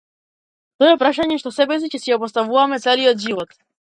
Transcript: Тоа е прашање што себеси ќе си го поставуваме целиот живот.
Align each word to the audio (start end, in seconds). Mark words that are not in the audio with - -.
Тоа 0.83 0.93
е 0.93 0.97
прашање 1.01 1.37
што 1.41 1.51
себеси 1.59 1.91
ќе 1.95 2.01
си 2.05 2.15
го 2.15 2.19
поставуваме 2.25 2.83
целиот 2.87 3.23
живот. 3.29 3.57